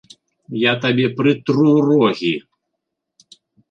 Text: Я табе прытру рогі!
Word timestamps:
Я 0.61 0.73
табе 0.85 1.05
прытру 1.21 1.77
рогі! 1.91 2.35